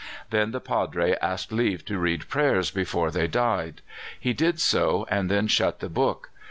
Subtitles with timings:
[0.31, 3.81] Then the padre asked leave to read prayers before they died.
[4.19, 6.31] He did so, and then shut the book.